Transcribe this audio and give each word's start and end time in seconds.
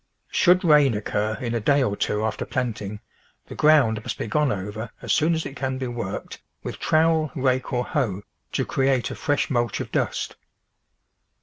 Should 0.31 0.63
rain 0.63 0.95
occur 0.95 1.37
in 1.39 1.53
a 1.53 1.59
day 1.59 1.83
or 1.83 1.95
two 1.95 2.25
after 2.25 2.43
planting, 2.43 3.01
the 3.45 3.53
ground 3.53 4.01
must 4.01 4.17
be 4.17 4.25
gone 4.25 4.51
over, 4.51 4.89
as 4.99 5.13
soon 5.13 5.35
as 5.35 5.45
it 5.45 5.55
can 5.55 5.77
be 5.77 5.85
worked, 5.85 6.41
with 6.63 6.79
trowel, 6.79 7.31
rake, 7.35 7.71
or 7.71 7.85
hoe, 7.85 8.23
to 8.53 8.65
create 8.65 9.11
a 9.11 9.15
fresh 9.15 9.51
mulch 9.51 9.79
of 9.79 9.91
dust. 9.91 10.37